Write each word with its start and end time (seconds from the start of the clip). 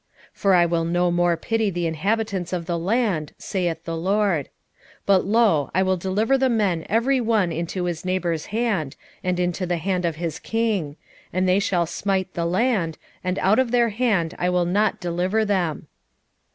11:6 0.29 0.29
For 0.33 0.53
I 0.55 0.65
will 0.65 0.83
no 0.83 1.11
more 1.11 1.37
pity 1.37 1.69
the 1.69 1.85
inhabitants 1.85 2.51
of 2.53 2.65
the 2.65 2.79
land, 2.79 3.33
saith 3.37 3.83
the 3.83 3.95
LORD: 3.95 4.49
but, 5.05 5.25
lo, 5.25 5.69
I 5.75 5.83
will 5.83 5.95
deliver 5.95 6.39
the 6.39 6.49
men 6.49 6.87
every 6.89 7.21
one 7.21 7.51
into 7.51 7.83
his 7.85 8.03
neighbours 8.03 8.47
hand, 8.47 8.95
and 9.23 9.39
into 9.39 9.67
the 9.67 9.77
hand 9.77 10.03
of 10.05 10.15
his 10.15 10.39
king: 10.39 10.95
and 11.31 11.47
they 11.47 11.59
shall 11.59 11.85
smite 11.85 12.33
the 12.33 12.47
land, 12.47 12.97
and 13.23 13.37
out 13.37 13.59
of 13.59 13.69
their 13.69 13.89
hand 13.89 14.33
I 14.39 14.49
will 14.49 14.65
not 14.65 14.99
deliver 14.99 15.45
them. 15.45 15.85